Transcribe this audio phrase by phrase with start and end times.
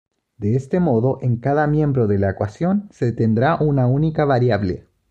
[0.39, 4.87] De este modo, en cada miembro de la ecuación se tendrá una única variable.